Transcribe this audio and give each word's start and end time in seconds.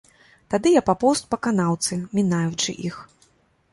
Тады 0.53 0.71
я 0.75 0.81
папоўз 0.87 1.21
па 1.33 1.39
канаўцы, 1.47 1.93
мінаючы 2.21 2.71
іх. 2.91 2.95